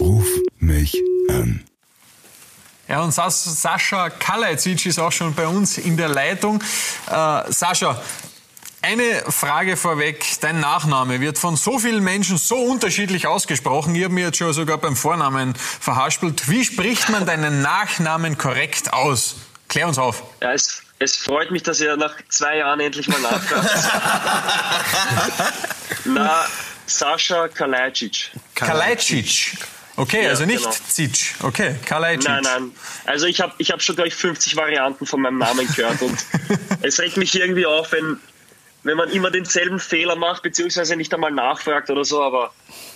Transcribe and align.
Ruf 0.00 0.26
mich 0.58 0.96
an. 1.28 1.64
Ja, 2.88 3.02
und 3.02 3.12
Sas 3.12 3.44
Sascha 3.44 4.08
Kalajdzic 4.10 4.86
ist 4.86 4.98
auch 4.98 5.12
schon 5.12 5.34
bei 5.34 5.46
uns 5.46 5.76
in 5.76 5.96
der 5.96 6.08
Leitung. 6.08 6.62
Äh, 7.10 7.52
Sascha, 7.52 8.00
eine 8.80 9.22
Frage 9.28 9.76
vorweg. 9.76 10.24
Dein 10.40 10.60
Nachname 10.60 11.20
wird 11.20 11.36
von 11.36 11.56
so 11.56 11.78
vielen 11.78 12.02
Menschen 12.02 12.38
so 12.38 12.56
unterschiedlich 12.56 13.26
ausgesprochen. 13.26 13.94
Ich 13.94 14.04
habe 14.04 14.14
mir 14.14 14.26
jetzt 14.26 14.38
schon 14.38 14.52
sogar 14.52 14.78
beim 14.78 14.96
Vornamen 14.96 15.54
verhaspelt. 15.54 16.48
Wie 16.48 16.64
spricht 16.64 17.10
man 17.10 17.26
deinen 17.26 17.60
Nachnamen 17.60 18.38
korrekt 18.38 18.92
aus? 18.92 19.36
Klär 19.68 19.88
uns 19.88 19.98
auf. 19.98 20.22
Ja, 20.40 20.52
es, 20.52 20.82
es 20.98 21.16
freut 21.16 21.50
mich, 21.50 21.64
dass 21.64 21.80
ihr 21.80 21.94
nach 21.96 22.14
zwei 22.30 22.58
Jahren 22.58 22.80
endlich 22.80 23.08
mal 23.08 23.20
nachfragt. 23.20 23.68
Na, 26.06 26.46
Sascha 26.86 27.48
Kalajdzic. 27.48 28.30
Kalajdzic. 28.54 29.58
Okay, 29.98 30.22
Ja, 30.24 30.30
also 30.30 30.46
nicht 30.46 30.62
genau. 30.62 30.76
Zic. 30.88 31.34
Okay, 31.42 31.74
Kalajdzic. 31.84 32.28
Nein, 32.30 32.42
nein. 32.44 32.72
Also 33.04 33.26
ich 33.26 33.40
habe 33.40 33.52
ich 33.58 33.72
hab 33.72 33.82
schon, 33.82 33.96
glaube 33.96 34.08
ich, 34.08 34.14
50 34.14 34.54
Varianten 34.54 35.06
von 35.06 35.20
meinem 35.20 35.38
Namen 35.38 35.66
gehört 35.66 36.00
und 36.02 36.16
es 36.82 37.00
regt 37.00 37.16
mich 37.16 37.34
irgendwie 37.34 37.66
auf, 37.66 37.90
wenn, 37.90 38.16
wenn 38.84 38.96
man 38.96 39.10
immer 39.10 39.32
denselben 39.32 39.80
Fehler 39.80 40.14
macht, 40.14 40.42
beziehungsweise 40.44 40.94
nicht 40.94 41.12
einmal 41.12 41.32
nachfragt 41.32 41.90
oder 41.90 42.04
so, 42.04 42.22
aber 42.22 42.52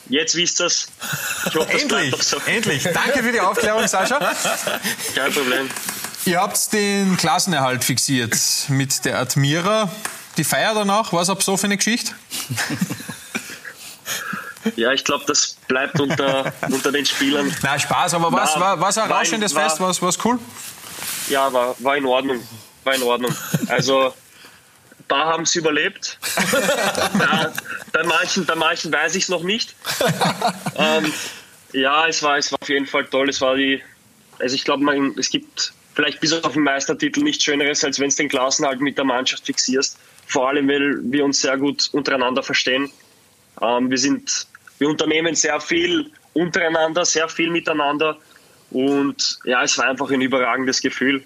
jetzt 0.09 0.37
wisst 0.37 0.61
ihr 0.61 0.67
es. 0.67 0.87
Ich 1.49 1.55
hoffe, 1.57 1.73
das 1.73 1.83
Endlich, 1.83 2.23
so. 2.23 2.37
endlich. 2.47 2.85
Danke 2.85 3.23
für 3.25 3.33
die 3.33 3.41
Aufklärung, 3.41 3.87
Sascha. 3.89 4.19
Kein 5.17 5.33
Problem. 5.33 5.69
Ihr 6.25 6.41
habt 6.41 6.73
den 6.73 7.17
Klassenerhalt 7.17 7.83
fixiert 7.83 8.37
mit 8.69 9.05
der 9.05 9.19
Admira. 9.19 9.91
Die 10.37 10.45
Feier 10.45 10.73
danach, 10.73 11.13
was 11.13 11.29
ab 11.29 11.43
so 11.43 11.57
für 11.57 11.65
eine 11.65 11.77
Geschichte? 11.77 12.13
Ja, 14.77 14.93
ich 14.93 15.05
glaube, 15.05 15.25
das 15.27 15.57
bleibt 15.69 15.99
unter, 16.01 16.53
unter 16.71 16.93
den 16.93 17.05
Spielern. 17.07 17.55
Na, 17.63 17.79
Spaß, 17.79 18.15
aber 18.15 18.33
was 18.33 18.59
war 18.59 18.81
was 18.81 18.99
ein 18.99 19.09
war- 19.09 19.19
rauschendes 19.21 19.55
war- 19.55 19.63
Fest? 19.69 19.81
Was 19.81 20.01
was 20.03 20.19
cool? 20.25 20.39
Ja, 21.29 21.53
war, 21.53 21.75
war 21.79 21.97
in 21.97 22.07
Ordnung. 22.07 22.41
War 22.85 22.95
in 22.95 23.03
Ordnung. 23.03 23.35
Also, 23.69 24.07
ein 24.09 25.05
paar 25.09 25.27
haben 25.27 25.43
es 25.45 25.55
überlebt. 25.55 26.19
ja, 27.19 27.53
bei, 27.93 28.03
manchen, 28.05 28.45
bei 28.47 28.55
manchen 28.55 28.93
weiß 28.93 29.15
ich 29.15 29.25
es 29.25 29.29
noch 29.29 29.43
nicht. 29.43 29.75
ähm, 30.77 31.13
ja, 31.73 32.07
es 32.07 32.23
war, 32.23 32.39
es 32.39 32.51
war 32.53 32.59
auf 32.61 32.69
jeden 32.69 32.87
Fall 32.87 33.05
toll. 33.07 33.29
Es 33.29 33.41
war 33.41 33.55
die, 33.57 33.83
also 34.39 34.55
ich 34.55 34.65
glaube, 34.65 34.85
es 35.19 35.31
gibt 35.31 35.73
vielleicht 35.95 36.21
bis 36.21 36.33
auf 36.33 36.53
den 36.53 36.63
Meistertitel 36.65 37.23
nichts 37.23 37.45
Schöneres, 37.45 37.85
als 37.85 37.99
wenn 38.01 38.11
du 38.11 38.17
den 38.17 38.29
Klassenhalt 38.29 38.81
mit 38.81 38.97
der 38.99 39.05
Mannschaft 39.05 39.47
fixierst. 39.47 39.99
Vor 40.27 40.49
allem, 40.49 40.69
weil 40.69 40.99
wir 41.05 41.25
uns 41.25 41.41
sehr 41.41 41.57
gut 41.59 41.89
untereinander 41.93 42.43
verstehen. 42.43 42.91
Ähm, 43.61 43.91
wir 43.91 43.99
sind, 43.99 44.47
wir 44.83 44.89
unternehmen 44.89 45.37
sehr 45.37 45.61
viel 45.61 46.11
untereinander, 46.33 47.05
sehr 47.05 47.29
viel 47.29 47.51
miteinander. 47.51 48.19
Und 48.73 49.39
ja, 49.45 49.63
es 49.63 49.79
war 49.79 49.87
einfach 49.87 50.11
ein 50.11 50.21
überragendes 50.21 50.81
Gefühl. 50.81 51.23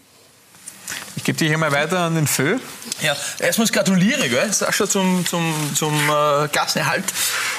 Ich 1.16 1.24
gebe 1.24 1.38
dich 1.38 1.50
einmal 1.50 1.72
weiter 1.72 2.00
an 2.00 2.14
den 2.14 2.26
Föh. 2.26 2.58
Ja, 3.00 3.16
erstmals 3.38 3.72
gratuliere, 3.72 4.28
gell, 4.28 4.52
Sascha, 4.52 4.86
zum, 4.86 5.24
zum, 5.24 5.54
zum 5.74 5.94
äh, 5.94 6.48
Klassenerhalt. 6.48 7.04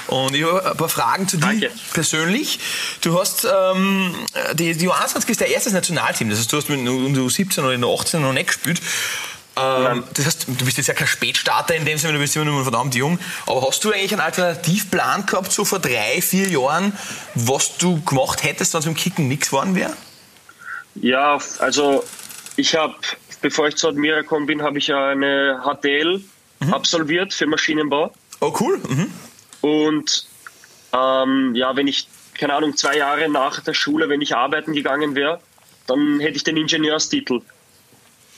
Und 0.06 0.36
ich 0.36 0.44
habe 0.44 0.72
ein 0.72 0.78
paar 0.78 0.90
Fragen 0.90 1.28
zu 1.28 1.38
dir 1.38 1.72
persönlich. 1.94 2.60
Du 3.02 3.20
hast, 3.20 3.46
ähm, 3.46 4.14
die, 4.54 4.74
die 4.78 4.86
Johannsson 4.86 5.24
ist 5.26 5.42
dein 5.42 5.50
erstes 5.50 5.74
Nationalteam. 5.74 6.30
Das 6.30 6.40
heißt, 6.40 6.54
du 6.54 6.58
hast 6.58 6.70
mit 6.70 6.80
in 6.80 7.14
der 7.14 7.24
U17 7.24 7.60
oder 7.60 7.74
in 7.74 7.82
der 7.82 7.90
U18 7.90 8.20
noch 8.20 8.34
nicht 8.34 8.48
gespielt. 8.48 8.80
Ähm, 9.60 10.04
das 10.14 10.26
heißt, 10.26 10.48
du 10.48 10.66
bist 10.66 10.78
jetzt 10.78 10.88
ja 10.88 10.94
kein 10.94 11.08
Spätstarter 11.08 11.76
in 11.76 11.86
dem 11.86 11.98
Sinne, 11.98 12.14
du 12.14 12.20
bist 12.20 12.36
immer 12.36 12.46
nur 12.46 12.64
verdammt 12.64 12.96
jung. 12.96 13.20
Aber 13.46 13.68
hast 13.68 13.84
du 13.84 13.92
eigentlich 13.92 14.12
einen 14.12 14.22
Alternativplan 14.22 15.26
gehabt, 15.26 15.52
so 15.52 15.66
vor 15.66 15.80
drei, 15.80 16.22
vier 16.22 16.48
Jahren, 16.50 16.94
was 17.36 17.78
du 17.78 18.02
gemacht 18.04 18.44
hättest, 18.44 18.74
wenn 18.74 18.80
es 18.80 18.86
mit 18.86 18.96
dem 18.96 19.00
Kicken 19.00 19.28
nichts 19.28 19.50
geworden 19.50 19.76
wäre? 19.76 19.94
Ja, 20.96 21.40
also 21.60 22.04
ich 22.56 22.76
habe, 22.76 22.96
bevor 23.42 23.68
ich 23.68 23.76
zu 23.76 23.88
Admira 23.88 24.22
gekommen 24.22 24.46
bin, 24.46 24.62
habe 24.62 24.78
ich 24.78 24.88
ja 24.88 25.10
eine 25.10 25.62
HTL 25.64 26.22
absolviert 26.72 27.34
für 27.34 27.46
Maschinenbau. 27.48 28.14
Oh, 28.40 28.54
cool. 28.60 28.80
Mhm. 28.88 29.12
Und 29.62 30.28
ähm, 30.94 31.56
ja, 31.56 31.76
wenn 31.76 31.88
ich, 31.88 32.08
keine 32.38 32.54
Ahnung, 32.54 32.76
zwei 32.76 32.98
Jahre 32.98 33.30
nach 33.30 33.60
der 33.62 33.74
Schule, 33.74 34.10
wenn 34.10 34.22
ich 34.22 34.36
arbeiten 34.36 34.74
gegangen 34.74 35.16
wäre, 35.16 35.40
dann 35.88 36.20
hätte 36.20 36.36
ich 36.36 36.44
den 36.44 36.58
Ingenieurstitel. 36.58 37.42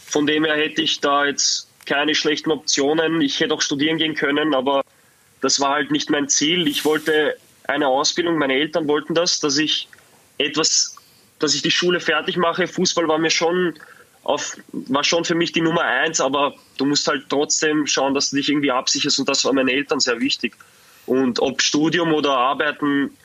Von 0.09 0.25
dem 0.25 0.43
her 0.45 0.55
hätte 0.55 0.81
ich 0.81 0.99
da 0.99 1.25
jetzt 1.25 1.67
keine 1.85 2.15
schlechten 2.15 2.51
Optionen. 2.51 3.21
Ich 3.21 3.39
hätte 3.39 3.53
auch 3.53 3.61
studieren 3.61 3.97
gehen 3.97 4.15
können, 4.15 4.53
aber 4.53 4.83
das 5.41 5.59
war 5.59 5.71
halt 5.71 5.91
nicht 5.91 6.09
mein 6.09 6.29
Ziel. 6.29 6.67
Ich 6.67 6.83
wollte 6.85 7.37
eine 7.67 7.87
Ausbildung, 7.87 8.37
meine 8.37 8.55
Eltern 8.55 8.87
wollten 8.87 9.13
das, 9.13 9.39
dass 9.39 9.57
ich 9.57 9.87
etwas, 10.37 10.95
dass 11.37 11.53
ich 11.53 11.61
die 11.61 11.71
Schule 11.71 11.99
fertig 11.99 12.37
mache. 12.37 12.67
Fußball 12.67 13.07
war 13.07 13.19
mir 13.19 13.29
schon 13.29 13.75
auf, 14.23 14.57
war 14.71 15.03
schon 15.03 15.25
für 15.25 15.35
mich 15.35 15.51
die 15.51 15.61
Nummer 15.61 15.83
eins, 15.83 16.19
aber 16.19 16.55
du 16.77 16.85
musst 16.85 17.07
halt 17.07 17.25
trotzdem 17.29 17.87
schauen, 17.87 18.13
dass 18.13 18.31
du 18.31 18.37
dich 18.37 18.49
irgendwie 18.49 18.71
absicherst 18.71 19.19
und 19.19 19.29
das 19.29 19.45
war 19.45 19.53
meinen 19.53 19.69
Eltern 19.69 19.99
sehr 19.99 20.19
wichtig. 20.19 20.55
Und 21.05 21.39
ob 21.39 21.61
Studium 21.61 22.13
oder 22.13 22.31
Arbeiten, 22.31 23.15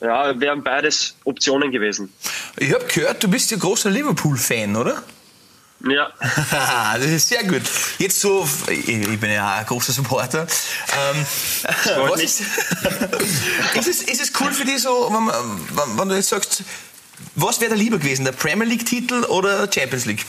ja, 0.00 0.38
wären 0.40 0.62
beides 0.62 1.16
Optionen 1.24 1.70
gewesen. 1.70 2.12
Ich 2.56 2.72
habe 2.72 2.84
gehört, 2.86 3.22
du 3.22 3.28
bist 3.28 3.50
ja 3.50 3.56
großer 3.56 3.90
Liverpool-Fan, 3.90 4.76
oder? 4.76 5.02
Ja, 5.88 6.10
das 6.96 7.04
ist 7.06 7.28
sehr 7.28 7.44
gut. 7.44 7.62
Jetzt 7.98 8.20
so, 8.20 8.48
ich 8.68 9.20
bin 9.20 9.30
ja 9.30 9.58
ein 9.58 9.66
großer 9.66 9.92
Supporter. 9.92 10.40
Ähm, 11.12 11.26
was 12.08 12.20
ist, 12.20 12.40
ist, 13.74 13.86
es, 13.88 14.02
ist 14.02 14.20
es 14.20 14.32
cool 14.40 14.52
für 14.52 14.64
dich 14.64 14.82
so, 14.82 15.08
wenn, 15.12 15.28
wenn, 15.76 15.98
wenn 15.98 16.08
du 16.08 16.16
jetzt 16.16 16.30
sagst, 16.30 16.64
was 17.36 17.60
wäre 17.60 17.70
da 17.70 17.76
lieber 17.76 17.98
gewesen, 17.98 18.24
der 18.24 18.32
Premier 18.32 18.66
League-Titel 18.66 19.24
oder 19.24 19.70
Champions 19.72 20.04
League? 20.06 20.24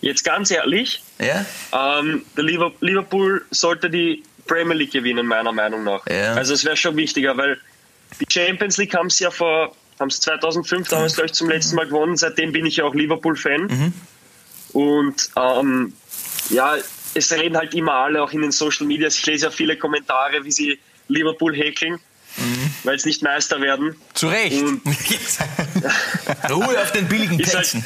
jetzt 0.00 0.22
ganz 0.24 0.50
ehrlich, 0.52 1.02
Ja? 1.18 1.44
ähm, 1.72 2.24
der 2.36 2.44
Liver- 2.44 2.72
Liverpool 2.80 3.44
sollte 3.50 3.90
die 3.90 4.22
Premier 4.46 4.74
League 4.76 4.92
gewinnen, 4.92 5.26
meiner 5.26 5.52
Meinung 5.52 5.82
nach. 5.84 6.06
Ja. 6.06 6.34
Also 6.34 6.54
es 6.54 6.64
wäre 6.64 6.76
schon 6.76 6.96
wichtiger, 6.96 7.36
weil 7.36 7.58
die 8.20 8.26
Champions 8.32 8.76
League 8.76 8.94
haben 8.94 9.08
es 9.08 9.18
ja 9.18 9.30
vor, 9.32 9.74
haben 9.98 10.08
es 10.08 10.20
2005, 10.20 10.88
da 10.88 10.96
haben 10.96 11.02
wir 11.02 11.06
es 11.06 11.14
glaube 11.14 11.26
ich 11.26 11.32
zum 11.32 11.48
letzten 11.48 11.74
Mal 11.74 11.86
gewonnen. 11.86 12.16
Seitdem 12.16 12.52
bin 12.52 12.64
ich 12.64 12.76
ja 12.76 12.84
auch 12.84 12.94
Liverpool-Fan. 12.94 13.92
Und 14.72 15.30
ähm, 15.36 15.92
ja, 16.50 16.76
es 17.14 17.32
reden 17.32 17.56
halt 17.56 17.74
immer 17.74 17.94
alle, 17.94 18.22
auch 18.22 18.32
in 18.32 18.42
den 18.42 18.52
Social 18.52 18.86
Medias. 18.86 19.16
Ich 19.18 19.26
lese 19.26 19.46
ja 19.46 19.50
viele 19.50 19.76
Kommentare, 19.76 20.44
wie 20.44 20.52
sie 20.52 20.78
Liverpool 21.08 21.54
häkeln, 21.54 21.98
weil 22.84 22.98
sie 22.98 23.08
nicht 23.08 23.22
Meister 23.22 23.60
werden. 23.60 23.96
Zu 24.14 24.28
Recht. 24.28 24.62
Ruhe 26.50 26.80
auf 26.80 26.92
den 26.92 27.08
billigen 27.08 27.40
ist 27.40 27.54
halt, 27.54 27.70
Plätzen. 27.70 27.84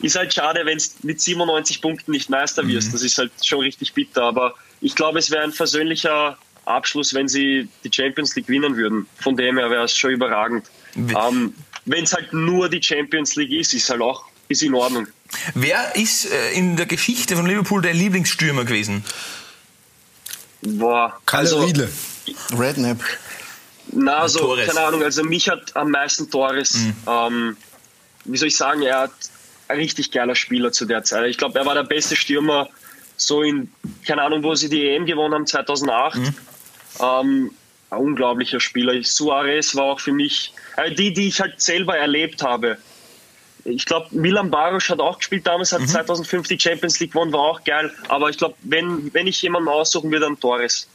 ist 0.00 0.16
halt 0.16 0.32
schade, 0.32 0.60
wenn 0.64 0.76
es 0.76 1.02
mit 1.02 1.20
97 1.20 1.82
Punkten 1.82 2.12
nicht 2.12 2.30
Meister 2.30 2.66
wirst. 2.66 2.94
Das 2.94 3.02
ist 3.02 3.18
halt 3.18 3.32
schon 3.42 3.60
richtig 3.60 3.92
bitter. 3.92 4.22
Aber 4.22 4.54
ich 4.80 4.94
glaube, 4.94 5.18
es 5.18 5.30
wäre 5.30 5.42
ein 5.42 5.52
versöhnlicher 5.52 6.38
Abschluss, 6.64 7.14
wenn 7.14 7.28
sie 7.28 7.68
die 7.84 7.90
Champions 7.92 8.34
League 8.36 8.46
gewinnen 8.46 8.76
würden. 8.76 9.06
Von 9.20 9.36
dem 9.36 9.58
her 9.58 9.70
wäre 9.70 9.84
es 9.84 9.96
schon 9.96 10.12
überragend. 10.12 10.66
Ähm, 10.96 11.54
wenn 11.84 12.04
es 12.04 12.12
halt 12.12 12.32
nur 12.32 12.68
die 12.68 12.82
Champions 12.82 13.34
League 13.36 13.52
ist, 13.52 13.74
ist 13.74 13.90
halt 13.90 14.00
auch 14.00 14.24
ist 14.48 14.62
in 14.62 14.74
Ordnung. 14.74 15.06
Wer 15.54 15.94
ist 15.96 16.30
äh, 16.30 16.52
in 16.52 16.76
der 16.76 16.86
Geschichte 16.86 17.36
von 17.36 17.46
Liverpool 17.46 17.82
dein 17.82 17.96
Lieblingsstürmer 17.96 18.64
gewesen? 18.64 19.04
Boah, 20.62 21.18
Kalle 21.26 21.42
also, 21.42 21.64
Riedle. 21.64 21.88
Redknapp. 22.56 22.98
Na, 23.92 24.28
so, 24.28 24.40
Torres. 24.40 24.66
keine 24.66 24.86
Ahnung, 24.86 25.02
also 25.02 25.22
mich 25.24 25.48
hat 25.48 25.74
am 25.76 25.90
meisten 25.90 26.30
Torres, 26.30 26.78
ähm, 27.06 27.56
wie 28.24 28.36
soll 28.36 28.48
ich 28.48 28.56
sagen, 28.56 28.82
er 28.82 29.00
hat 29.00 29.12
ein 29.68 29.78
richtig 29.78 30.10
geiler 30.10 30.34
Spieler 30.34 30.72
zu 30.72 30.84
der 30.84 31.04
Zeit. 31.04 31.28
Ich 31.28 31.38
glaube, 31.38 31.58
er 31.58 31.66
war 31.66 31.74
der 31.74 31.84
beste 31.84 32.16
Stürmer, 32.16 32.68
so 33.16 33.42
in, 33.42 33.70
keine 34.06 34.22
Ahnung, 34.22 34.42
wo 34.42 34.54
sie 34.54 34.68
die 34.68 34.88
EM 34.88 35.06
gewonnen 35.06 35.34
haben, 35.34 35.46
2008. 35.46 36.18
Ähm, 37.00 37.50
ein 37.90 37.98
unglaublicher 37.98 38.60
Spieler. 38.60 39.02
Suarez 39.02 39.74
war 39.74 39.84
auch 39.84 40.00
für 40.00 40.12
mich, 40.12 40.52
äh, 40.76 40.94
die, 40.94 41.12
die 41.12 41.28
ich 41.28 41.40
halt 41.40 41.60
selber 41.60 41.96
erlebt 41.96 42.42
habe. 42.42 42.78
Ich 43.68 43.84
glaube, 43.84 44.06
Milan 44.12 44.50
Baros 44.50 44.88
hat 44.88 45.00
auch 45.00 45.18
gespielt 45.18 45.46
damals, 45.46 45.72
hat 45.72 45.86
2005 45.88 46.48
die 46.48 46.58
Champions 46.58 46.98
League 47.00 47.12
gewonnen, 47.12 47.32
war 47.32 47.40
auch 47.40 47.64
geil. 47.64 47.92
Aber 48.08 48.30
ich 48.30 48.38
glaube, 48.38 48.54
wenn, 48.62 49.12
wenn 49.12 49.26
ich 49.26 49.40
jemanden 49.42 49.68
aussuchen 49.68 50.10
würde, 50.10 50.26
dann 50.26 50.40
Torres. 50.40 50.88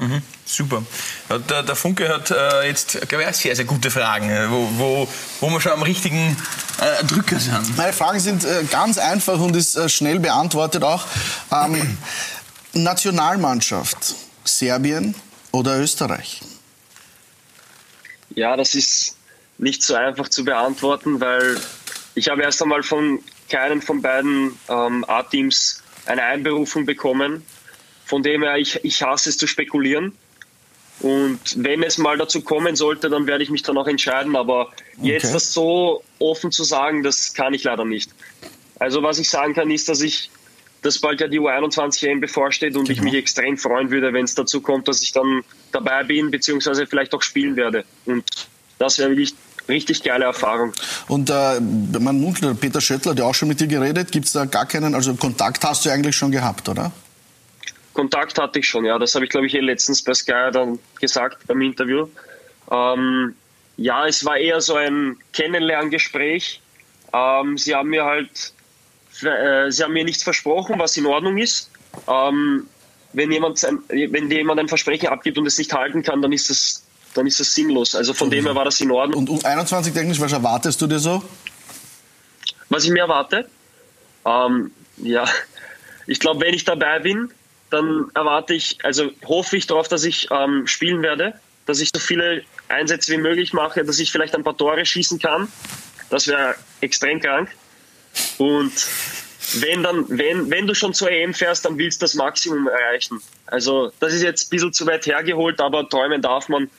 Super. 0.46 0.84
Ja, 1.30 1.38
Der, 1.38 1.64
der 1.64 1.75
Funke 1.75 2.10
hat 2.10 2.31
äh, 2.31 2.68
jetzt, 2.68 3.08
glaube 3.08 3.25
ich, 3.30 3.36
sehr, 3.36 3.56
sehr 3.56 3.66
gute 3.66 3.92
Fragen, 3.92 4.30
äh, 4.30 4.50
wo, 4.50 4.70
wo, 4.78 5.08
wo 5.40 5.50
wir 5.50 5.62
schon 5.62 5.74
am 5.74 5.84
richtigen 5.84 6.36
äh, 6.80 7.04
Drücker 7.06 7.40
sind. 7.40 7.78
Meine 7.78 7.94
Fragen 7.94 8.20
sind 8.20 8.44
äh, 8.44 8.64
ganz 8.70 8.98
einfach 8.98 9.40
und 9.40 9.56
ist 9.56 9.75
äh, 9.75 9.88
schnell 9.90 10.20
beantwortet 10.20 10.84
auch. 10.84 11.06
Ähm, 11.52 11.98
Nationalmannschaft, 12.74 14.16
Serbien 14.44 15.16
oder 15.52 15.80
Österreich? 15.80 16.42
Ja, 18.36 18.58
das 18.58 18.74
ist 18.74 19.16
nicht 19.58 19.84
so 19.84 19.94
einfach 19.94 20.30
zu 20.30 20.44
beantworten, 20.44 21.20
weil 21.22 21.60
ich 22.15 22.30
habe 22.30 22.42
erst 22.44 22.62
einmal 22.62 22.83
von 22.83 23.19
keinem 23.50 23.81
von 23.81 24.01
beiden 24.01 24.57
ähm, 24.69 25.04
A-Teams 25.07 25.81
eine 26.06 26.24
Einberufung 26.24 26.86
bekommen. 26.86 27.44
Von 28.06 28.24
dem 28.24 28.44
her, 28.44 28.57
ich, 28.57 28.80
ich 28.83 29.01
hasse 29.01 29.30
es 29.30 29.38
zu 29.38 29.48
spekulieren. 29.48 30.13
Und 31.00 31.39
wenn 31.57 31.81
es 31.83 31.98
mal 31.98 32.18
dazu 32.18 32.42
kommen 32.42 32.75
sollte, 32.75 33.10
dann 33.10 33.25
werde 33.27 33.44
ich 33.44 33.50
mich 33.50 33.63
dann 33.63 33.77
auch 33.77 33.88
entscheiden. 33.88 34.36
Aber 34.36 34.71
jetzt 35.01 35.25
Okay. 35.25 35.33
das 35.33 35.54
so 35.54 36.04
offen 36.19 36.51
zu 36.51 36.63
sagen, 36.63 37.04
das 37.04 37.33
kann 37.33 37.54
ich 37.54 37.63
leider 37.63 37.86
nicht. 37.86 38.12
Also 38.80 39.01
was 39.04 39.18
ich 39.19 39.30
sagen 39.30 39.54
kann, 39.54 39.71
ist, 39.71 39.89
dass 39.89 40.01
ich, 40.01 40.30
dass 40.81 41.00
bald 41.00 41.19
ja 41.21 41.27
die 41.27 41.39
U21 41.39 42.07
EM 42.07 42.19
bevorsteht 42.19 42.75
und 42.75 42.89
ich 42.89 42.98
Genau. 43.00 43.10
mich 43.12 43.19
extrem 43.19 43.57
freuen 43.57 43.89
würde, 43.92 44.13
wenn 44.13 44.25
es 44.25 44.36
dazu 44.36 44.62
kommt, 44.62 44.88
dass 44.88 45.01
ich 45.01 45.12
dann 45.12 45.44
dabei 45.71 46.04
bin, 46.04 46.30
beziehungsweise 46.31 46.86
vielleicht 46.86 47.13
auch 47.15 47.21
spielen 47.21 47.56
werde. 47.56 47.86
Und 48.06 48.24
das 48.80 49.00
wäre 49.00 49.10
wirklich 49.10 49.33
richtig 49.68 50.04
geile 50.04 50.25
Erfahrung. 50.25 50.74
Und 51.07 51.30
äh, 51.30 51.60
man 51.60 52.19
munkelt, 52.19 52.60
Peter 52.60 52.81
Schöttler 52.81 53.12
hat 53.12 53.19
ja 53.19 53.25
auch 53.25 53.36
schon 53.36 53.48
mit 53.48 53.60
dir 53.60 53.68
geredet. 53.68 54.12
Gibt 54.12 54.25
es 54.25 54.33
da 54.33 54.45
gar 54.45 54.65
keinen, 54.65 54.95
also 54.95 55.13
Kontakt 55.15 55.63
hast 55.63 55.86
du 55.86 55.89
eigentlich 55.89 56.15
schon 56.15 56.31
gehabt, 56.31 56.68
oder? 56.69 56.92
Kontakt 57.94 58.39
hatte 58.39 58.60
ich 58.60 58.68
schon, 58.68 58.86
ja. 58.86 58.98
Das 58.98 59.15
habe 59.15 59.25
ich, 59.25 59.31
glaube 59.31 59.48
ich, 59.48 59.54
eh 59.54 59.60
letztens 59.60 60.04
bei 60.04 60.13
Sky 60.13 60.50
dann 60.51 60.80
gesagt 61.00 61.45
beim 61.48 61.62
Interview. 61.62 62.07
Ähm, 62.71 63.36
ja, 63.77 64.07
es 64.07 64.25
war 64.25 64.38
eher 64.38 64.62
so 64.62 64.75
ein 64.75 65.18
Kennenlerngespräch. 65.31 66.62
Ähm, 67.13 67.57
sie 67.57 67.75
haben 67.75 67.89
mir 67.89 68.06
halt, 68.06 68.54
äh, 69.21 69.71
sie 69.71 69.83
haben 69.83 69.94
mir 69.94 70.04
nichts 70.04 70.24
versprochen, 70.24 70.80
was 70.80 70.98
in 70.98 71.06
Ordnung 71.06 71.38
ist. 71.38 71.69
Ähm, 72.07 72.68
wenn 73.13 73.31
jemand, 73.31 73.62
wenn 73.62 74.30
dir 74.30 74.38
jemand 74.38 74.60
ein 74.60 74.68
Versprechen 74.68 75.07
abgibt 75.10 75.38
und 75.38 75.45
es 75.45 75.57
nicht 75.60 75.71
halten 75.71 76.01
kann, 76.01 76.21
dann 76.21 76.31
ist 76.31 76.50
es, 76.50 76.82
dann 77.13 77.27
ist 77.27 77.39
es 77.39 77.54
sinnlos. 77.54 77.95
Also 77.95 78.13
von 78.13 78.30
dem 78.30 78.45
her 78.45 78.56
war 78.56 78.65
das 78.65 78.80
in 78.81 78.92
Ordnung. 78.92 79.27
Und 79.27 79.44
U21 79.44 79.94
technisch, 79.94 80.19
was 80.19 80.31
erwartest 80.31 80.81
du 80.81 80.88
dir 80.88 81.00
so? 81.00 81.24
Was 82.69 82.83
ich 82.83 82.92
mir 82.92 83.01
erwarte? 83.01 83.48
Ähm, 84.25 84.71
ja, 84.98 85.25
ich 86.07 86.19
glaube, 86.19 86.45
wenn 86.45 86.54
ich 86.54 86.65
dabei 86.65 87.00
bin, 87.00 87.31
dann 87.69 88.12
erwarte 88.13 88.54
ich, 88.54 88.77
also 88.83 89.12
hoffe 89.25 89.57
ich 89.57 89.68
darauf, 89.68 89.88
dass 89.88 90.04
ich 90.04 90.27
ähm, 90.31 90.68
spielen 90.68 91.01
werde, 91.01 91.33
dass 91.65 91.80
ich 91.80 91.89
so 91.94 92.00
viele 92.00 92.44
Einsätze 92.68 93.12
wie 93.13 93.18
möglich 93.18 93.54
mache, 93.54 93.83
dass 93.83 94.00
ich 94.00 94.12
vielleicht 94.12 94.36
ein 94.36 94.44
paar 94.44 94.57
Tore 94.57 94.86
schießen 94.86 95.19
kann. 95.19 95.48
Das 96.10 96.27
wäre 96.27 96.56
extrem 96.81 97.19
krank. 97.19 97.50
Und 98.38 98.74
wenn 99.56 99.83
dann, 99.83 100.06
wenn, 100.10 100.50
wenn 100.50 100.68
du 100.68 100.75
schon 100.75 100.94
zur 100.94 101.12
EM 101.12 101.33
fährst, 101.33 101.65
dann 101.65 101.77
willst 101.77 102.01
du 102.01 102.06
das 102.06 102.13
Maximum 102.15 102.68
erreichen. 102.68 103.21
Also 103.48 103.92
das 104.00 104.13
ist 104.13 104.21
jetzt 104.21 104.48
ein 104.48 104.50
bisschen 104.50 104.74
zu 104.74 104.86
weit 104.86 105.06
hergeholt, 105.06 105.60
aber 105.60 105.88
träumen 105.88 106.21
darf 106.21 106.50
man. 106.50 106.69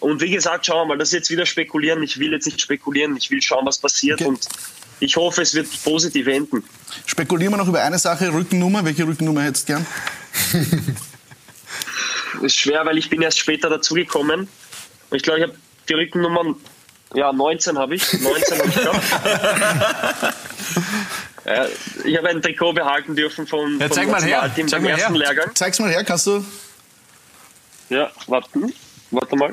Und 0.00 0.20
wie 0.20 0.30
gesagt, 0.30 0.66
schauen 0.66 0.82
wir 0.88 0.94
mal, 0.94 0.98
das 0.98 1.08
ist 1.08 1.14
jetzt 1.14 1.30
wieder 1.30 1.44
spekulieren. 1.46 2.02
Ich 2.02 2.18
will 2.18 2.32
jetzt 2.32 2.46
nicht 2.46 2.60
spekulieren, 2.60 3.16
ich 3.16 3.30
will 3.30 3.42
schauen, 3.42 3.66
was 3.66 3.78
passiert 3.78 4.20
Okay. 4.20 4.28
und 4.30 4.46
ich 5.00 5.16
hoffe, 5.16 5.42
es 5.42 5.54
wird 5.54 5.66
positiv 5.84 6.26
enden. 6.26 6.64
Spekulieren 7.06 7.52
wir 7.52 7.58
noch 7.58 7.68
über 7.68 7.82
eine 7.82 7.98
Sache, 7.98 8.32
Rückennummer. 8.32 8.84
Welche 8.84 9.06
Rückennummer 9.06 9.42
hättest 9.42 9.68
du 9.68 9.74
gern? 9.74 9.86
ist 12.42 12.56
schwer, 12.56 12.84
weil 12.84 12.98
ich 12.98 13.08
bin 13.10 13.22
erst 13.22 13.38
später 13.38 13.68
dazugekommen. 13.70 14.48
Und 15.10 15.16
ich 15.16 15.22
glaube, 15.22 15.38
ich 15.40 15.46
habe 15.46 15.56
die 15.88 15.94
Rückennummern, 15.94 16.56
ja, 17.14 17.32
19 17.32 17.78
habe 17.78 17.94
ich. 17.94 18.12
19 18.12 18.58
habe 18.58 18.68
ich 18.68 18.74
gehabt. 18.74 20.34
Ja, 21.44 21.66
ich 22.04 22.16
habe 22.18 22.28
ein 22.28 22.42
Trikot 22.42 22.74
behalten 22.74 23.16
dürfen 23.16 23.46
vom, 23.46 23.78
Ja, 23.80 23.86
vom 23.86 23.94
zeig 23.96 24.08
mal 24.10 24.22
her. 24.22 24.50
Zeig 24.54 24.70
beim 24.70 24.82
mal 24.82 24.90
ersten 24.90 25.14
her. 25.14 25.18
Lehrgang. 25.18 25.54
Zeig's 25.54 25.78
mal 25.78 25.88
her, 25.90 26.04
kannst 26.04 26.26
du? 26.26 26.44
Ja, 27.88 28.10
warten. 28.26 28.70
Warte 29.10 29.36
mal. 29.36 29.52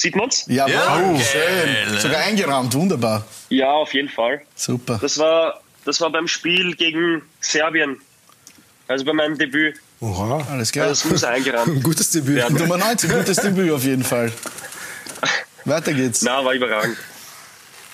Sieht 0.00 0.16
man's? 0.16 0.44
Ja, 0.46 0.66
Ja, 0.66 0.98
wow, 0.98 1.18
geil, 1.18 1.76
schön. 1.84 1.94
ne? 1.94 2.00
Sogar 2.00 2.20
eingerahmt, 2.20 2.72
wunderbar. 2.72 3.22
Ja, 3.50 3.70
auf 3.72 3.92
jeden 3.92 4.08
Fall. 4.08 4.40
Super. 4.56 4.98
Das 5.02 5.18
war, 5.18 5.60
das 5.84 6.00
war 6.00 6.08
beim 6.08 6.26
Spiel 6.26 6.74
gegen 6.74 7.20
Serbien. 7.42 8.00
Also 8.88 9.04
bei 9.04 9.12
meinem 9.12 9.36
Debüt. 9.36 9.76
Oha. 10.00 10.46
Alles 10.50 10.72
klar. 10.72 10.86
Also 10.86 11.02
das 11.02 11.12
muss 11.12 11.24
eingerahmt. 11.24 11.68
Ein 11.76 11.82
gutes 11.90 12.12
Debüt. 12.12 12.38
Ja. 12.38 12.48
Nummer 12.48 12.78
19, 12.78 13.10
gutes 13.10 13.36
Debüt 13.36 13.70
auf 13.70 13.84
jeden 13.84 14.02
Fall. 14.02 14.32
Weiter 15.66 15.92
geht's. 15.92 16.22
Na, 16.22 16.42
war 16.42 16.54
überragend. 16.54 16.96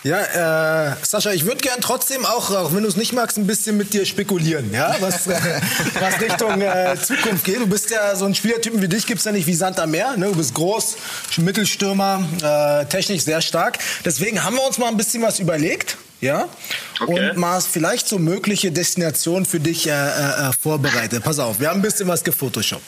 Ja, 0.06 0.92
äh, 0.92 0.96
Sascha, 1.02 1.32
ich 1.32 1.44
würde 1.46 1.56
gern 1.56 1.80
trotzdem 1.80 2.24
auch, 2.24 2.52
auch 2.52 2.72
wenn 2.72 2.84
du 2.84 2.88
es 2.88 2.94
nicht 2.96 3.12
magst, 3.12 3.38
ein 3.38 3.46
bisschen 3.48 3.76
mit 3.76 3.92
dir 3.92 4.06
spekulieren, 4.06 4.72
ja, 4.72 4.94
was, 5.00 5.26
äh, 5.26 5.34
was 6.00 6.20
Richtung 6.20 6.60
äh, 6.60 6.94
Zukunft 7.02 7.44
geht. 7.44 7.58
Du 7.58 7.66
bist 7.66 7.90
ja 7.90 8.14
so 8.14 8.24
ein 8.24 8.32
Spielertypen 8.36 8.80
wie 8.80 8.86
dich, 8.86 9.04
gibt's 9.04 9.24
ja 9.24 9.32
nicht 9.32 9.48
wie 9.48 9.54
Sand 9.54 9.80
am 9.80 9.90
Meer. 9.90 10.16
Ne? 10.16 10.26
Du 10.26 10.36
bist 10.36 10.54
groß, 10.54 10.96
Mittelstürmer, 11.38 12.22
äh, 12.40 12.86
technisch 12.86 13.22
sehr 13.24 13.40
stark. 13.40 13.78
Deswegen 14.04 14.44
haben 14.44 14.54
wir 14.54 14.64
uns 14.64 14.78
mal 14.78 14.86
ein 14.86 14.96
bisschen 14.96 15.22
was 15.24 15.40
überlegt. 15.40 15.96
Ja, 16.20 16.48
Okay. 17.00 17.30
und 17.30 17.36
mal 17.36 17.60
vielleicht 17.60 18.06
so 18.08 18.18
mögliche 18.18 18.70
Destinationen 18.70 19.44
für 19.44 19.58
dich 19.60 19.86
äh, 19.88 19.90
äh, 19.90 20.48
äh, 20.48 20.52
vorbereitet. 20.62 21.24
Pass 21.24 21.40
auf, 21.40 21.58
wir 21.58 21.68
haben 21.68 21.80
ein 21.80 21.82
bisschen 21.82 22.06
was 22.08 22.22
gefotoshoppt. 22.24 22.84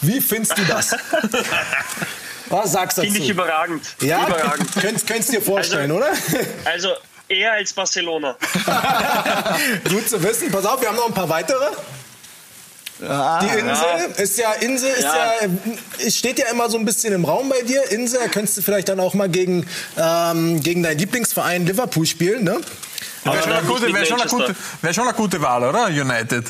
Wie 0.00 0.20
findest 0.20 0.56
du 0.56 0.64
das? 0.64 0.90
Was 2.50 2.72
sagst 2.72 2.98
du? 2.98 3.02
Finde 3.02 3.18
ich 3.18 3.28
überragend. 3.28 3.82
ja, 4.00 4.26
Überragend. 4.26 4.68
könntest, 4.80 5.06
könntest 5.06 5.32
dir 5.32 5.42
vorstellen, 5.42 5.90
oder? 5.92 6.08
Also 6.64 6.90
eher 7.28 7.52
als 7.52 7.72
Barcelona. 7.72 8.36
Gut 9.88 10.08
zu 10.08 10.22
wissen. 10.22 10.50
Pass 10.50 10.64
auf, 10.64 10.80
wir 10.80 10.88
haben 10.88 10.96
noch 10.96 11.08
ein 11.08 11.14
paar 11.14 11.28
weitere. 11.28 11.66
Die 13.00 13.58
Insel 13.60 14.10
ist 14.16 14.38
ja 14.38 14.52
Insel 14.54 14.90
ist 14.90 15.02
ja. 15.04 15.14
Ja. 15.42 15.48
es 16.04 16.16
steht 16.16 16.36
ja 16.40 16.48
immer 16.48 16.68
so 16.68 16.76
ein 16.78 16.84
bisschen 16.84 17.12
im 17.14 17.24
Raum 17.24 17.48
bei 17.48 17.62
dir. 17.62 17.88
Insel 17.92 18.18
da 18.20 18.26
könntest 18.28 18.56
du 18.58 18.62
vielleicht 18.62 18.88
dann 18.88 18.98
auch 18.98 19.14
mal 19.14 19.28
gegen 19.28 19.68
ähm, 19.96 20.60
gegen 20.60 20.82
deinen 20.82 20.98
Lieblingsverein 20.98 21.64
Liverpool 21.64 22.06
spielen, 22.06 22.42
ne? 22.42 22.58
Wäre 23.22 23.42
schon, 23.42 23.66
gute- 23.68 23.94
wär 23.94 24.04
schon, 24.04 24.18
gute- 24.26 24.56
wär 24.82 24.92
schon 24.94 25.04
eine 25.04 25.12
gute 25.16 25.40
Wahl, 25.40 25.62
oder? 25.62 25.86
United. 25.86 26.44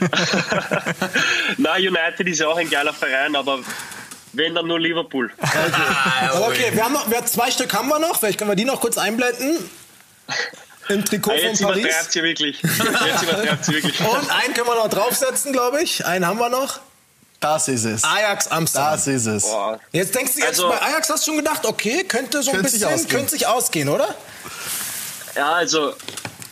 Na, 1.58 1.74
United 1.74 2.26
ist 2.28 2.38
ja 2.40 2.46
auch 2.48 2.56
ein 2.56 2.70
geiler 2.70 2.92
Verein, 2.92 3.34
aber 3.34 3.58
wenn 4.34 4.54
dann 4.54 4.66
nur 4.66 4.78
Liverpool. 4.80 5.32
Aber 6.32 6.48
okay, 6.48 6.70
wir 6.72 6.84
haben 6.84 6.92
noch, 6.94 7.10
wir, 7.10 7.24
zwei 7.26 7.50
Stück 7.50 7.72
haben 7.74 7.88
wir 7.88 7.98
noch. 7.98 8.18
Vielleicht 8.18 8.38
können 8.38 8.50
wir 8.50 8.56
die 8.56 8.64
noch 8.64 8.80
kurz 8.80 8.98
einblenden. 8.98 9.58
Im 10.88 11.04
Trikot 11.04 11.30
Ah, 11.32 11.34
jetzt 11.36 11.58
von 11.62 11.68
Paris. 11.68 11.84
übertreibt 11.84 12.12
sie 12.12 12.22
wirklich. 12.22 12.62
Jetzt 12.62 13.22
übertreibt 13.22 13.64
sie 13.64 13.72
wirklich. 13.74 14.00
Und 14.00 14.30
einen 14.30 14.54
können 14.54 14.66
wir 14.66 14.74
noch 14.76 14.88
draufsetzen, 14.90 15.52
glaube 15.52 15.82
ich. 15.82 16.04
Einen 16.04 16.26
haben 16.26 16.38
wir 16.38 16.48
noch. 16.50 16.80
Das 17.40 17.68
ist 17.68 17.84
es. 17.84 18.04
Ajax 18.04 18.48
Amsterdam. 18.48 18.92
Das 18.92 19.06
ist 19.06 19.26
es. 19.26 19.42
Boah. 19.44 19.78
Jetzt 19.92 20.14
denkst 20.14 20.32
du 20.34 20.38
jetzt 20.40 20.48
Also- 20.60 20.68
bei 20.68 20.80
Ajax 20.82 21.10
hast 21.10 21.26
du 21.26 21.30
schon 21.30 21.38
gedacht, 21.38 21.64
okay, 21.66 22.04
könnte 22.04 22.42
so 22.42 22.50
ein 22.50 22.56
Könnte 22.56 22.70
sich 22.70 22.80
bisschen, 22.80 22.94
ausgehen. 22.94 23.10
könnte 23.10 23.30
sich 23.30 23.46
ausgehen, 23.46 23.88
oder? 23.88 24.14
Ja, 25.36 25.52
also, 25.54 25.94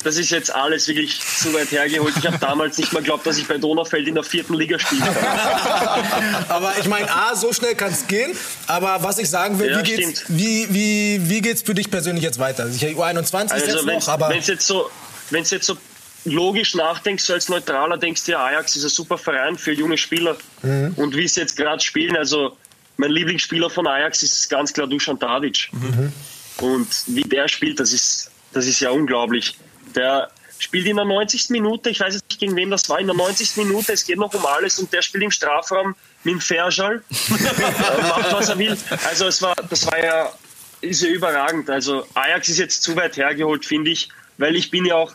das 0.04 0.16
ist 0.16 0.31
jetzt 0.31 0.54
alles 0.54 0.88
wirklich 0.88 1.20
zu 1.20 1.52
weit 1.54 1.70
hergeholt. 1.70 2.14
Ich 2.19 2.26
habe 2.26 2.38
damals 2.38 2.78
nicht 2.78 2.93
mal 2.93 3.00
geglaubt, 3.00 3.26
dass 3.26 3.38
ich 3.38 3.46
bei 3.46 3.58
Donaufeld 3.58 4.08
in 4.08 4.14
der 4.14 4.25
vierten 4.25 4.54
Liga 4.54 4.78
spielen 4.78 5.02
kann. 5.02 6.44
Aber 6.49 6.75
ich 6.78 6.87
meine, 6.88 7.10
A, 7.10 7.34
so 7.34 7.52
schnell 7.52 7.75
kann 7.75 7.93
es 7.93 8.06
gehen. 8.06 8.37
Aber 8.66 9.02
was 9.02 9.19
ich 9.19 9.31
sagen 9.31 9.58
will, 9.58 9.70
Ja, 9.70 9.78
wie, 9.78 9.82
geht's, 9.82 10.20
stimmt. 10.20 10.38
wie, 10.38 10.66
wie, 10.71 11.21
wie 11.28 11.40
geht's 11.40 11.62
für 11.62 11.75
dich 11.75 11.90
persönlich 11.90 12.25
jetzt 12.25 12.38
weiter? 12.38 12.68
Sicher, 12.68 12.88
U21 12.88 13.44
ist 13.44 13.52
Also, 13.52 13.66
jetzt 13.66 13.87
wenn 13.87 13.99
noch, 13.99 14.09
aber 14.09 14.37
es 14.37 14.47
jetzt 14.47 14.66
so, 14.66 14.90
wenn's 15.30 15.50
jetzt 15.50 15.66
so 15.66 15.76
logisch 16.25 16.75
nachdenkst, 16.75 17.25
so 17.25 17.32
als 17.32 17.49
Neutraler 17.49 17.99
denkst 17.99 18.25
du 18.25 18.32
ja, 18.32 18.44
Ajax 18.44 18.76
ist 18.76 18.85
ein 18.85 18.90
super 18.90 19.18
Verein 19.18 19.56
für 19.59 19.73
junge 19.73 19.99
Spieler. 19.99 20.37
Mhm. 20.62 20.94
Und 20.97 21.16
wie 21.16 21.26
sie 21.26 21.40
jetzt 21.40 21.56
gerade 21.56 21.82
spielen, 21.82 22.16
also 22.16 22.56
mein 22.97 23.11
Lieblingsspieler 23.11 23.71
von 23.71 23.87
Ajax 23.87 24.23
ist 24.23 24.49
ganz 24.50 24.73
klar 24.73 24.87
Dusan 24.87 25.18
Tadic. 25.18 25.68
Mhm. 25.73 26.12
Und 26.59 26.88
wie 27.06 27.23
der 27.23 27.49
spielt, 27.49 27.80
das 27.80 27.92
ist, 27.92 28.30
das 28.52 28.66
ist 28.66 28.80
ja 28.80 28.90
unglaublich. 28.90 29.56
Der 29.94 30.30
spielt 30.58 30.87
in 30.87 30.96
der 30.96 31.04
90. 31.04 31.50
Minute, 31.50 31.90
ich 31.90 32.00
weiß 32.00 32.14
jetzt 32.14 32.28
nicht 32.28 32.40
gegen 32.40 32.56
wen 32.56 32.70
das 32.70 32.88
war, 32.88 33.00
in 33.00 33.06
der 33.06 33.16
90. 33.16 33.56
Minute, 33.56 33.92
es 33.92 34.04
geht 34.04 34.18
noch 34.18 34.32
um 34.32 34.46
alles 34.46 34.78
und 34.78 34.92
der 34.92 35.02
spielt 35.02 35.25
im 35.25 35.30
Strafraum 35.30 35.96
mit 36.25 36.34
dem 36.34 36.40
Ferschal, 36.40 37.02
macht 37.28 38.32
was 38.32 38.49
er 38.49 38.58
will. 38.58 38.76
Also 39.06 39.26
es 39.26 39.42
war, 39.42 39.56
das 39.56 39.87
war 39.87 40.02
ja, 40.02 40.32
ist 40.80 41.02
ja 41.02 41.08
überragend. 41.08 41.68
Also 41.68 42.06
Ajax 42.14 42.49
ist 42.49 42.58
jetzt 42.58 42.82
zu 42.82 42.94
weit 42.94 43.16
hergeholt, 43.16 43.64
finde 43.64 43.90
ich, 43.90 44.08
weil 44.38 44.54
ich 44.54 44.70
bin 44.70 44.84
ja 44.84 44.94
auch, 44.94 45.12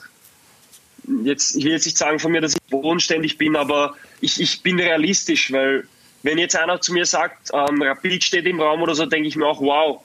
jetzt, 1.23 1.55
ich 1.55 1.63
will 1.63 1.71
jetzt 1.71 1.85
nicht 1.85 1.97
sagen 1.97 2.19
von 2.19 2.31
mir, 2.33 2.41
dass 2.41 2.53
ich 2.53 2.61
bodenständig 2.69 3.37
bin, 3.37 3.55
aber 3.55 3.95
ich, 4.19 4.41
ich 4.41 4.61
bin 4.63 4.79
realistisch, 4.79 5.51
weil 5.53 5.87
wenn 6.23 6.37
jetzt 6.37 6.57
einer 6.57 6.81
zu 6.81 6.91
mir 6.91 7.05
sagt, 7.05 7.51
ähm, 7.53 7.81
Rapid 7.81 8.21
steht 8.23 8.45
im 8.45 8.59
Raum 8.59 8.81
oder 8.81 8.95
so, 8.95 9.05
denke 9.05 9.29
ich 9.29 9.37
mir 9.37 9.45
auch, 9.45 9.61
wow, 9.61 10.01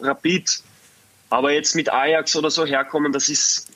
Rapid. 0.00 0.62
Aber 1.30 1.52
jetzt 1.52 1.76
mit 1.76 1.92
Ajax 1.92 2.34
oder 2.36 2.50
so 2.50 2.66
herkommen, 2.66 3.12
das 3.12 3.28
ist, 3.28 3.66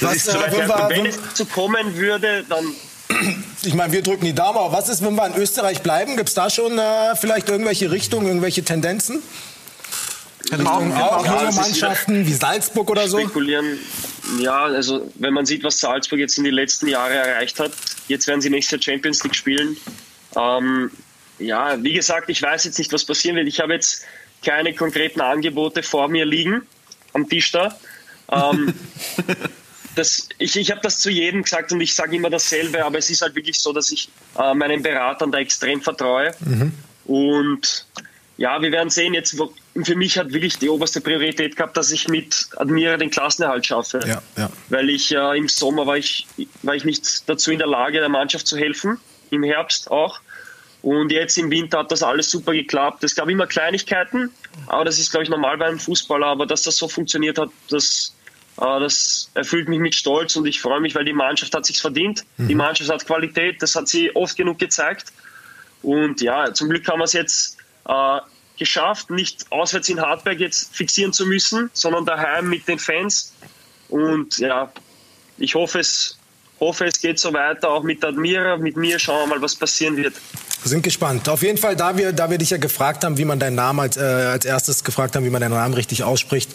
das 0.00 0.10
Was, 0.10 0.16
ist 0.16 0.30
zu 0.30 0.38
äh, 0.38 0.40
weit 0.42 0.52
wir- 0.68 0.88
Wenn 0.90 1.06
es 1.06 1.18
zu 1.34 1.46
kommen 1.46 1.96
würde, 1.96 2.44
dann 2.48 2.66
ich 3.62 3.74
meine, 3.74 3.92
wir 3.92 4.02
drücken 4.02 4.24
die 4.24 4.34
Daumen. 4.34 4.58
Aber 4.58 4.72
was 4.72 4.88
ist, 4.88 5.02
wenn 5.02 5.14
wir 5.14 5.26
in 5.26 5.34
Österreich 5.34 5.82
bleiben? 5.82 6.16
Gibt 6.16 6.28
es 6.28 6.34
da 6.34 6.48
schon 6.50 6.78
äh, 6.78 7.16
vielleicht 7.16 7.48
irgendwelche 7.48 7.90
Richtungen, 7.90 8.26
irgendwelche 8.26 8.62
Tendenzen? 8.62 9.22
Wir 10.50 10.70
auch, 10.70 11.24
ja, 11.24 11.40
junge 11.40 11.52
Mannschaften 11.52 12.26
wie 12.26 12.32
Salzburg 12.34 12.90
oder 12.90 13.08
so? 13.08 13.18
spekulieren. 13.18 13.78
Ja, 14.40 14.64
also 14.64 15.10
wenn 15.16 15.32
man 15.32 15.46
sieht, 15.46 15.64
was 15.64 15.80
Salzburg 15.80 16.18
jetzt 16.18 16.36
in 16.38 16.44
den 16.44 16.54
letzten 16.54 16.86
Jahren 16.86 17.12
erreicht 17.12 17.58
hat, 17.60 17.72
jetzt 18.08 18.26
werden 18.26 18.40
sie 18.42 18.50
nächstes 18.50 18.72
Jahr 18.84 18.94
Champions 18.94 19.22
League 19.24 19.34
spielen. 19.34 19.76
Ähm, 20.36 20.90
ja, 21.38 21.82
wie 21.82 21.94
gesagt, 21.94 22.28
ich 22.28 22.42
weiß 22.42 22.64
jetzt 22.64 22.78
nicht, 22.78 22.92
was 22.92 23.04
passieren 23.04 23.36
wird. 23.36 23.48
Ich 23.48 23.60
habe 23.60 23.72
jetzt 23.72 24.02
keine 24.44 24.74
konkreten 24.74 25.20
Angebote 25.22 25.82
vor 25.82 26.08
mir 26.08 26.26
liegen 26.26 26.66
am 27.14 27.28
Tisch 27.28 27.50
da. 27.52 27.76
Ähm, 28.30 28.74
das, 29.94 30.28
ich, 30.38 30.56
ich 30.56 30.70
habe 30.70 30.80
das 30.82 30.98
zu 30.98 31.10
jedem 31.10 31.42
gesagt 31.42 31.72
und 31.72 31.80
ich 31.80 31.94
sage 31.94 32.16
immer 32.16 32.30
dasselbe, 32.30 32.84
aber 32.84 32.98
es 32.98 33.10
ist 33.10 33.22
halt 33.22 33.34
wirklich 33.34 33.58
so, 33.58 33.72
dass 33.72 33.90
ich 33.90 34.08
äh, 34.38 34.54
meinen 34.54 34.82
Beratern 34.82 35.32
da 35.32 35.38
extrem 35.38 35.80
vertraue. 35.80 36.34
Mhm. 36.40 36.72
Und 37.06 37.86
ja, 38.36 38.60
wir 38.60 38.72
werden 38.72 38.90
sehen. 38.90 39.14
Jetzt 39.14 39.36
für 39.82 39.96
mich 39.96 40.18
hat 40.18 40.32
wirklich 40.32 40.58
die 40.58 40.68
oberste 40.68 41.00
Priorität 41.00 41.56
gehabt, 41.56 41.76
dass 41.76 41.90
ich 41.92 42.08
mit 42.08 42.48
Admira 42.56 42.96
den 42.96 43.10
Klassenerhalt 43.10 43.66
schaffe. 43.66 44.00
Ja, 44.06 44.22
ja. 44.36 44.50
Weil 44.68 44.90
ich 44.90 45.14
äh, 45.14 45.38
im 45.38 45.48
Sommer 45.48 45.86
war 45.86 45.96
ich, 45.96 46.26
war 46.62 46.74
ich 46.74 46.84
nicht 46.84 47.28
dazu 47.28 47.52
in 47.52 47.58
der 47.58 47.68
Lage, 47.68 48.00
der 48.00 48.08
Mannschaft 48.08 48.46
zu 48.46 48.56
helfen. 48.56 48.98
Im 49.30 49.42
Herbst 49.42 49.90
auch. 49.90 50.20
Und 50.84 51.10
jetzt 51.12 51.38
im 51.38 51.50
Winter 51.50 51.78
hat 51.78 51.90
das 51.90 52.02
alles 52.02 52.30
super 52.30 52.52
geklappt. 52.52 53.02
Es 53.04 53.14
gab 53.14 53.30
immer 53.30 53.46
Kleinigkeiten, 53.46 54.30
aber 54.66 54.84
das 54.84 54.98
ist, 54.98 55.10
glaube 55.10 55.24
ich, 55.24 55.30
normal 55.30 55.56
bei 55.56 55.64
einem 55.64 55.78
Fußballer. 55.78 56.26
Aber 56.26 56.44
dass 56.44 56.62
das 56.64 56.76
so 56.76 56.88
funktioniert 56.88 57.38
hat, 57.38 57.48
das, 57.70 58.14
äh, 58.58 58.80
das 58.80 59.30
erfüllt 59.32 59.66
mich 59.66 59.78
mit 59.78 59.94
Stolz 59.94 60.36
und 60.36 60.44
ich 60.44 60.60
freue 60.60 60.80
mich, 60.80 60.94
weil 60.94 61.06
die 61.06 61.14
Mannschaft 61.14 61.54
hat 61.54 61.64
sich 61.64 61.80
verdient. 61.80 62.26
Mhm. 62.36 62.48
Die 62.48 62.54
Mannschaft 62.54 62.90
hat 62.90 63.06
Qualität, 63.06 63.62
das 63.62 63.74
hat 63.76 63.88
sie 63.88 64.14
oft 64.14 64.36
genug 64.36 64.58
gezeigt. 64.58 65.10
Und 65.80 66.20
ja, 66.20 66.52
zum 66.52 66.68
Glück 66.68 66.86
haben 66.86 66.98
wir 66.98 67.04
es 67.04 67.14
jetzt 67.14 67.56
äh, 67.88 68.20
geschafft, 68.58 69.08
nicht 69.08 69.50
auswärts 69.50 69.88
in 69.88 70.02
Hartberg 70.02 70.38
jetzt 70.38 70.76
fixieren 70.76 71.14
zu 71.14 71.24
müssen, 71.24 71.70
sondern 71.72 72.04
daheim 72.04 72.50
mit 72.50 72.68
den 72.68 72.78
Fans. 72.78 73.32
Und 73.88 74.36
ja, 74.36 74.70
ich 75.38 75.54
hoffe 75.54 75.78
es, 75.78 76.18
hoffe, 76.60 76.86
es 76.86 77.00
geht 77.00 77.18
so 77.18 77.32
weiter, 77.32 77.70
auch 77.70 77.82
mit 77.82 78.04
Admira, 78.04 78.56
mit 78.56 78.76
mir. 78.76 78.98
Schauen 78.98 79.28
wir 79.28 79.36
mal, 79.36 79.42
was 79.42 79.54
passieren 79.54 79.96
wird. 79.96 80.14
Wir 80.62 80.70
sind 80.70 80.82
gespannt. 80.82 81.28
Auf 81.28 81.42
jeden 81.42 81.58
Fall, 81.58 81.76
da 81.76 81.98
wir, 81.98 82.12
da 82.12 82.30
wir 82.30 82.38
dich 82.38 82.48
ja 82.48 82.56
gefragt 82.56 83.04
haben, 83.04 83.18
wie 83.18 83.26
man 83.26 83.38
deinen 83.38 83.54
Namen 83.54 83.80
als, 83.80 83.98
äh, 83.98 84.00
als 84.00 84.46
erstes 84.46 84.82
gefragt 84.82 85.14
haben, 85.14 85.22
wie 85.26 85.30
man 85.30 85.42
deinen 85.42 85.52
Namen 85.52 85.74
richtig 85.74 86.02
ausspricht, 86.04 86.50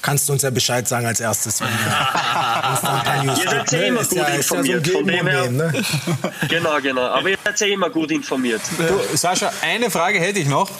kannst 0.00 0.28
du 0.28 0.32
uns 0.32 0.42
ja 0.42 0.50
Bescheid 0.50 0.86
sagen 0.86 1.06
als 1.06 1.18
erstes. 1.18 1.60
Wenn 1.60 1.68
ihr 3.28 3.34
seid 3.34 3.72
ja 3.72 3.78
immer 3.80 4.04
gut 4.04 4.16
ja, 4.16 4.26
informiert. 4.26 4.86
Ja 4.86 4.92
so 4.92 4.98
von 4.98 5.08
dem 5.08 5.26
her. 5.26 5.50
Ne? 5.50 5.72
genau, 6.48 6.80
genau. 6.80 7.02
Aber 7.02 7.30
ihr 7.30 7.38
seid 7.44 7.58
ja 7.58 7.66
immer 7.66 7.90
gut 7.90 8.12
informiert. 8.12 8.60
Du, 8.78 9.16
Sascha, 9.16 9.52
eine 9.60 9.90
Frage 9.90 10.20
hätte 10.20 10.38
ich 10.38 10.46
noch, 10.46 10.70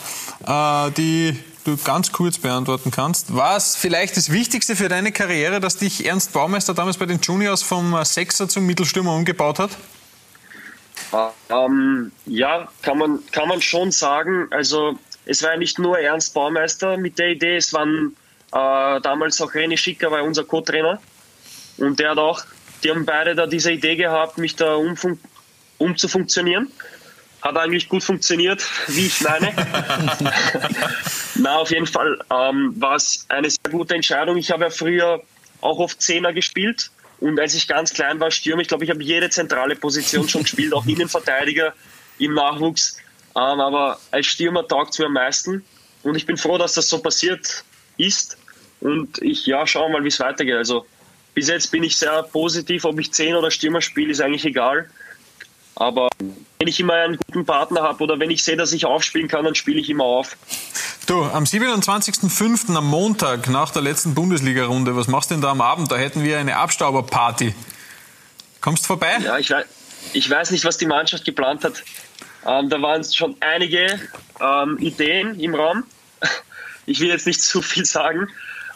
äh, 0.46 0.90
die 0.92 1.36
du 1.68 1.76
ganz 1.76 2.12
kurz 2.12 2.38
beantworten 2.38 2.90
kannst. 2.90 3.34
War 3.34 3.56
es 3.56 3.76
vielleicht 3.76 4.16
das 4.16 4.32
Wichtigste 4.32 4.74
für 4.74 4.88
deine 4.88 5.12
Karriere, 5.12 5.60
dass 5.60 5.76
dich 5.76 6.06
Ernst 6.06 6.32
Baumeister 6.32 6.74
damals 6.74 6.96
bei 6.96 7.06
den 7.06 7.20
Juniors 7.20 7.62
vom 7.62 7.96
Sechser 8.04 8.48
zum 8.48 8.66
Mittelstürmer 8.66 9.14
umgebaut 9.14 9.58
hat? 9.58 9.70
Ähm, 11.48 12.12
ja, 12.26 12.68
kann 12.82 12.98
man, 12.98 13.20
kann 13.30 13.48
man 13.48 13.62
schon 13.62 13.90
sagen. 13.92 14.48
Also 14.50 14.98
es 15.24 15.42
war 15.42 15.52
ja 15.52 15.56
nicht 15.56 15.78
nur 15.78 15.98
Ernst 15.98 16.34
Baumeister 16.34 16.96
mit 16.96 17.18
der 17.18 17.28
Idee, 17.28 17.56
es 17.56 17.72
waren 17.72 18.16
äh, 18.52 19.00
damals 19.00 19.40
auch 19.40 19.52
René 19.52 19.76
Schicker, 19.76 20.10
war 20.10 20.24
unser 20.24 20.44
Co-Trainer. 20.44 21.00
Und 21.76 22.00
der 22.00 22.10
hat 22.10 22.18
auch, 22.18 22.42
die 22.82 22.90
haben 22.90 23.04
beide 23.04 23.34
da 23.34 23.46
diese 23.46 23.72
Idee 23.72 23.96
gehabt, 23.96 24.38
mich 24.38 24.56
da 24.56 24.76
umzufunktionieren. 25.78 26.70
Hat 27.42 27.56
eigentlich 27.56 27.88
gut 27.88 28.02
funktioniert, 28.02 28.66
wie 28.88 29.06
ich 29.06 29.20
meine. 29.20 29.52
Na, 31.36 31.58
auf 31.58 31.70
jeden 31.70 31.86
Fall 31.86 32.18
ähm, 32.30 32.74
war 32.80 32.96
es 32.96 33.24
eine 33.28 33.48
sehr 33.48 33.70
gute 33.70 33.94
Entscheidung. 33.94 34.36
Ich 34.36 34.50
habe 34.50 34.64
ja 34.64 34.70
früher 34.70 35.22
auch 35.60 35.78
oft 35.78 36.02
Zehner 36.02 36.32
gespielt 36.32 36.90
und 37.20 37.38
als 37.40 37.54
ich 37.54 37.66
ganz 37.66 37.92
klein 37.92 38.20
war, 38.20 38.30
Stürmer, 38.30 38.62
ich 38.62 38.68
glaube, 38.68 38.84
ich 38.84 38.90
habe 38.90 39.02
jede 39.02 39.28
zentrale 39.30 39.76
Position 39.76 40.28
schon 40.28 40.42
gespielt, 40.42 40.72
auch 40.72 40.86
Innenverteidiger 40.86 41.74
im 42.18 42.34
Nachwuchs. 42.34 42.98
Ähm, 43.34 43.60
aber 43.60 43.98
als 44.10 44.26
Stürmer 44.26 44.66
taugt 44.66 44.92
es 44.92 44.98
mir 44.98 45.06
am 45.06 45.14
meisten. 45.14 45.64
Und 46.02 46.16
ich 46.16 46.26
bin 46.26 46.36
froh, 46.36 46.58
dass 46.58 46.74
das 46.74 46.88
so 46.88 46.98
passiert 47.00 47.64
ist. 47.96 48.38
Und 48.80 49.20
ich 49.20 49.46
ja, 49.46 49.66
schaue 49.66 49.90
mal, 49.90 50.04
wie 50.04 50.08
es 50.08 50.20
weitergeht. 50.20 50.54
Also 50.54 50.86
bis 51.34 51.48
jetzt 51.48 51.70
bin 51.72 51.82
ich 51.82 51.96
sehr 51.96 52.22
positiv, 52.22 52.84
ob 52.84 52.98
ich 53.00 53.12
10 53.12 53.34
oder 53.34 53.50
Stürmer 53.50 53.80
spiele, 53.80 54.12
ist 54.12 54.20
eigentlich 54.20 54.44
egal. 54.44 54.88
Aber 55.74 56.08
wenn 56.68 56.72
ich 56.72 56.80
immer 56.80 56.92
einen 56.92 57.16
guten 57.16 57.46
Partner 57.46 57.80
habe 57.80 58.04
oder 58.04 58.20
wenn 58.20 58.30
ich 58.30 58.44
sehe, 58.44 58.54
dass 58.54 58.74
ich 58.74 58.84
aufspielen 58.84 59.26
kann, 59.26 59.42
dann 59.42 59.54
spiele 59.54 59.80
ich 59.80 59.88
immer 59.88 60.04
auf. 60.04 60.36
Du, 61.06 61.24
am 61.24 61.44
27.05. 61.44 62.76
am 62.76 62.86
Montag 62.86 63.48
nach 63.48 63.70
der 63.70 63.80
letzten 63.80 64.14
Bundesliga-Runde, 64.14 64.94
was 64.94 65.08
machst 65.08 65.30
du 65.30 65.34
denn 65.34 65.40
da 65.40 65.50
am 65.50 65.62
Abend? 65.62 65.90
Da 65.90 65.96
hätten 65.96 66.22
wir 66.24 66.38
eine 66.38 66.58
Abstauberparty. 66.58 67.54
Kommst 68.60 68.84
du 68.84 68.88
vorbei? 68.88 69.16
Ja, 69.24 69.38
ich 69.38 69.48
weiß, 69.48 69.64
ich 70.12 70.28
weiß 70.28 70.50
nicht, 70.50 70.66
was 70.66 70.76
die 70.76 70.84
Mannschaft 70.84 71.24
geplant 71.24 71.64
hat. 71.64 71.82
Ähm, 72.46 72.68
da 72.68 72.82
waren 72.82 73.02
schon 73.02 73.34
einige 73.40 73.98
ähm, 74.38 74.76
Ideen 74.78 75.40
im 75.40 75.54
Raum. 75.54 75.84
Ich 76.84 77.00
will 77.00 77.08
jetzt 77.08 77.26
nicht 77.26 77.42
zu 77.42 77.60
viel 77.60 77.84
sagen, 77.84 78.28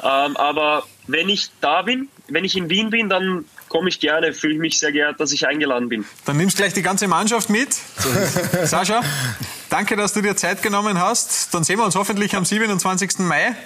ähm, 0.03 0.37
aber 0.37 0.87
wenn 1.07 1.31
ich 1.31 1.49
da 1.63 1.81
bin, 1.81 2.11
wenn 2.29 2.45
ich 2.45 2.59
in 2.59 2.69
Wien 2.69 2.91
bin, 2.91 3.09
dann 3.09 3.47
komme 3.73 3.88
ich 3.88 4.00
gerne, 4.00 4.35
fühle 4.35 4.59
mich 4.59 4.79
sehr 4.79 4.93
geehrt, 4.93 5.19
dass 5.19 5.33
ich 5.33 5.47
eingeladen 5.47 5.88
bin. 5.88 6.05
Dann 6.26 6.37
nimmst 6.37 6.59
gleich 6.59 6.75
die 6.75 6.83
ganze 6.83 7.09
Mannschaft 7.09 7.49
mit. 7.49 7.75
Sascha, 8.64 9.00
danke, 9.71 9.97
dass 9.97 10.12
du 10.12 10.21
dir 10.21 10.37
Zeit 10.37 10.62
genommen 10.62 11.00
hast. 11.00 11.55
Dann 11.55 11.64
sehen 11.64 11.79
wir 11.79 11.87
uns 11.87 11.95
hoffentlich 11.95 12.37
am 12.37 12.45
27. 12.45 13.21
Mai. 13.21 13.57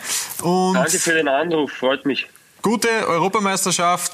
Und 0.43 0.75
danke 0.75 1.01
für 1.01 1.13
den 1.13 1.27
Anruf, 1.27 1.73
freut 1.73 2.07
mich. 2.07 2.29
Gute 2.63 2.89
Europameisterschaft 2.89 4.13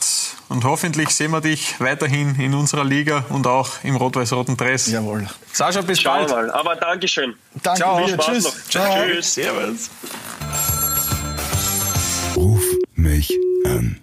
und 0.49 0.65
hoffentlich 0.65 1.11
sehen 1.11 1.31
wir 1.31 1.43
dich 1.43 1.79
weiterhin 1.79 2.41
in 2.41 2.55
unserer 2.55 2.85
Liga 2.85 3.27
und 3.29 3.47
auch 3.47 3.69
im 3.83 3.97
rot-weiß-roten 3.97 4.57
Dress. 4.57 4.91
Jawohl. 4.91 5.27
Sascha, 5.53 5.83
bis 5.83 6.01
Schauen 6.01 6.27
bald. 6.27 6.31
Mal. 6.31 6.51
Aber 6.53 6.77
Dankeschön. 6.77 7.35
Danke. 7.63 7.81
Ciao. 7.81 8.07
Viel 8.07 8.17
Tschüss. 8.17 8.45
Noch. 8.45 8.69
Ciao. 8.71 9.05
Tschüss. 9.05 9.35
Servus. 9.35 9.91
Ruf 12.35 12.63
mich 12.95 13.39
an. 13.67 14.01